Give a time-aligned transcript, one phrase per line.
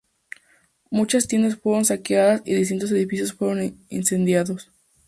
[0.89, 4.71] Muchas tiendas fueron saqueadas y distintos edificios fueron incendiados.